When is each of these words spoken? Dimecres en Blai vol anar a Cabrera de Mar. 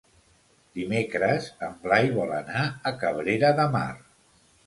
Dimecres 0.79 1.49
en 1.67 1.75
Blai 1.83 2.09
vol 2.17 2.33
anar 2.39 2.65
a 2.93 2.93
Cabrera 3.05 3.55
de 3.61 3.67
Mar. 3.79 3.87